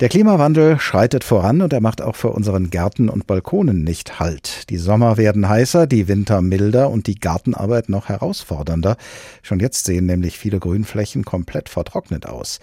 [0.00, 4.70] Der Klimawandel schreitet voran und er macht auch für unseren Gärten und Balkonen nicht Halt.
[4.70, 8.96] Die Sommer werden heißer, die Winter milder und die Gartenarbeit noch herausfordernder.
[9.42, 12.60] Schon jetzt sehen nämlich viele Grünflächen komplett vertrocknet aus.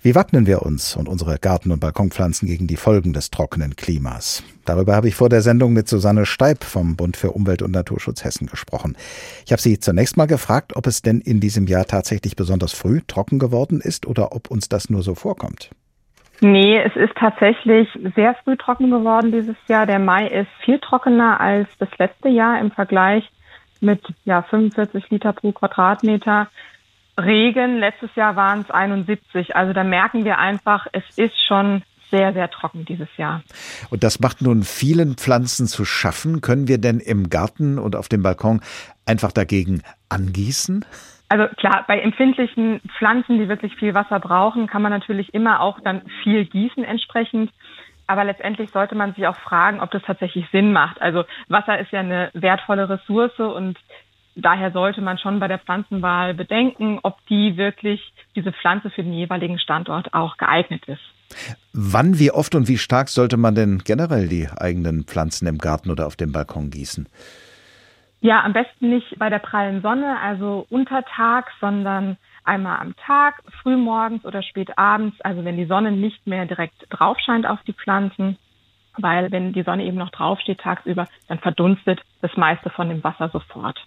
[0.00, 4.44] Wie wappnen wir uns und unsere Garten- und Balkonpflanzen gegen die Folgen des trockenen Klimas?
[4.64, 8.22] Darüber habe ich vor der Sendung mit Susanne Steib vom Bund für Umwelt und Naturschutz
[8.22, 8.96] Hessen gesprochen.
[9.44, 13.00] Ich habe sie zunächst mal gefragt, ob es denn in diesem Jahr tatsächlich besonders früh
[13.08, 15.70] trocken geworden ist oder ob uns das nur so vorkommt.
[16.40, 19.86] Nee, es ist tatsächlich sehr früh trocken geworden dieses Jahr.
[19.86, 23.24] Der Mai ist viel trockener als das letzte Jahr im Vergleich
[23.80, 26.48] mit ja, 45 Liter pro Quadratmeter.
[27.18, 29.56] Regen, letztes Jahr waren es 71.
[29.56, 33.42] Also da merken wir einfach, es ist schon sehr, sehr trocken dieses Jahr.
[33.90, 36.40] Und das macht nun vielen Pflanzen zu schaffen.
[36.40, 38.60] Können wir denn im Garten und auf dem Balkon
[39.06, 40.84] einfach dagegen angießen?
[41.28, 45.80] Also klar, bei empfindlichen Pflanzen, die wirklich viel Wasser brauchen, kann man natürlich immer auch
[45.80, 47.50] dann viel gießen entsprechend.
[48.06, 51.00] Aber letztendlich sollte man sich auch fragen, ob das tatsächlich Sinn macht.
[51.02, 53.76] Also Wasser ist ja eine wertvolle Ressource und
[54.36, 59.12] daher sollte man schon bei der Pflanzenwahl bedenken, ob die wirklich diese Pflanze für den
[59.12, 61.00] jeweiligen Standort auch geeignet ist.
[61.72, 65.90] Wann, wie oft und wie stark sollte man denn generell die eigenen Pflanzen im Garten
[65.90, 67.08] oder auf dem Balkon gießen?
[68.20, 74.24] Ja, am besten nicht bei der prallen Sonne, also untertags, sondern einmal am Tag, frühmorgens
[74.24, 78.38] oder spät abends, also wenn die Sonne nicht mehr direkt drauf scheint auf die Pflanzen,
[78.96, 83.28] weil wenn die Sonne eben noch draufsteht tagsüber, dann verdunstet das meiste von dem Wasser
[83.28, 83.78] sofort.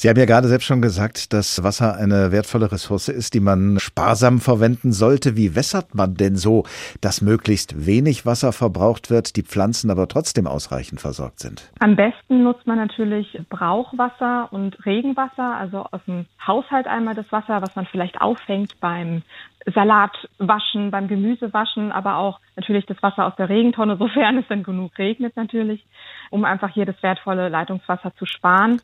[0.00, 3.80] Sie haben ja gerade selbst schon gesagt, dass Wasser eine wertvolle Ressource ist, die man
[3.80, 5.36] sparsam verwenden sollte.
[5.36, 6.62] Wie wässert man denn so,
[7.00, 11.72] dass möglichst wenig Wasser verbraucht wird, die Pflanzen aber trotzdem ausreichend versorgt sind?
[11.80, 17.60] Am besten nutzt man natürlich Brauchwasser und Regenwasser, also aus dem Haushalt einmal das Wasser,
[17.60, 19.22] was man vielleicht auffängt beim
[19.74, 24.96] Salatwaschen, beim Gemüsewaschen, aber auch natürlich das Wasser aus der Regentonne, sofern es denn genug
[24.96, 25.84] regnet natürlich,
[26.30, 28.80] um einfach hier das wertvolle Leitungswasser zu sparen.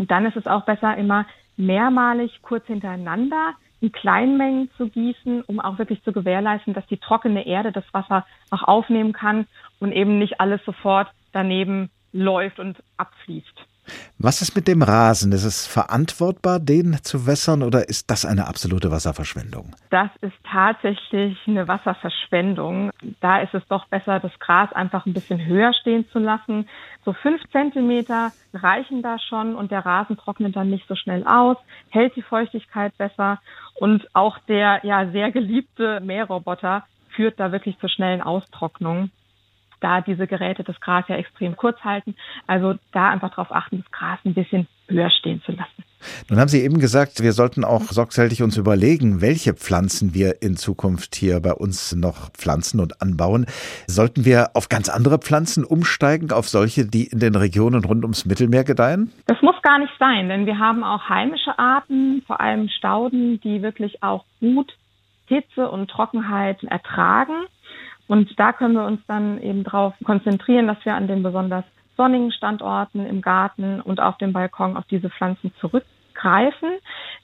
[0.00, 1.26] Und dann ist es auch besser, immer
[1.58, 3.52] mehrmalig kurz hintereinander
[3.82, 7.84] in kleinen Mengen zu gießen, um auch wirklich zu gewährleisten, dass die trockene Erde das
[7.92, 9.46] Wasser auch aufnehmen kann
[9.78, 13.66] und eben nicht alles sofort daneben läuft und abfließt.
[14.18, 15.32] Was ist mit dem Rasen?
[15.32, 19.74] Ist es verantwortbar, den zu wässern oder ist das eine absolute Wasserverschwendung?
[19.90, 22.90] Das ist tatsächlich eine Wasserverschwendung.
[23.20, 26.68] Da ist es doch besser, das Gras einfach ein bisschen höher stehen zu lassen.
[27.04, 31.56] So fünf Zentimeter reichen da schon und der Rasen trocknet dann nicht so schnell aus,
[31.88, 33.40] hält die Feuchtigkeit besser
[33.76, 39.10] und auch der ja sehr geliebte Mähroboter führt da wirklich zur schnellen Austrocknung
[39.80, 42.14] da diese Geräte das Gras ja extrem kurz halten.
[42.46, 45.84] Also da einfach darauf achten, das Gras ein bisschen höher stehen zu lassen.
[46.28, 50.56] Nun haben Sie eben gesagt, wir sollten auch sorgfältig uns überlegen, welche Pflanzen wir in
[50.56, 53.46] Zukunft hier bei uns noch pflanzen und anbauen.
[53.86, 58.24] Sollten wir auf ganz andere Pflanzen umsteigen, auf solche, die in den Regionen rund ums
[58.24, 59.12] Mittelmeer gedeihen?
[59.26, 63.62] Das muss gar nicht sein, denn wir haben auch heimische Arten, vor allem Stauden, die
[63.62, 64.72] wirklich auch gut
[65.26, 67.44] Hitze und Trockenheit ertragen.
[68.10, 71.64] Und da können wir uns dann eben darauf konzentrieren, dass wir an den besonders
[71.96, 76.70] sonnigen Standorten im Garten und auf dem Balkon auf diese Pflanzen zurückgreifen.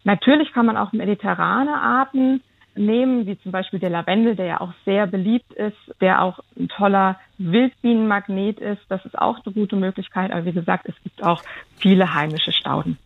[0.05, 2.41] Natürlich kann man auch mediterrane Arten
[2.77, 6.69] nehmen, wie zum Beispiel der Lavendel, der ja auch sehr beliebt ist, der auch ein
[6.69, 8.83] toller Wildbienenmagnet ist.
[8.89, 10.31] Das ist auch eine gute Möglichkeit.
[10.31, 11.43] Aber wie gesagt, es gibt auch
[11.79, 12.97] viele heimische Stauden.